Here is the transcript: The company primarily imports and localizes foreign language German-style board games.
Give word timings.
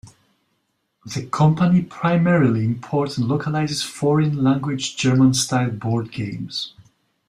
The 1.05 1.27
company 1.27 1.83
primarily 1.83 2.65
imports 2.65 3.19
and 3.19 3.27
localizes 3.27 3.83
foreign 3.83 4.43
language 4.43 4.97
German-style 4.97 5.69
board 5.73 6.09
games. 6.11 6.73